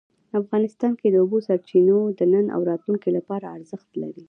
افغانستان 0.41 0.91
کې 0.99 1.07
د 1.09 1.15
اوبو 1.23 1.37
سرچینې 1.47 1.97
د 2.19 2.21
نن 2.33 2.45
او 2.55 2.61
راتلونکي 2.69 3.09
لپاره 3.17 3.45
ارزښت 3.57 3.89
لري. 4.01 4.19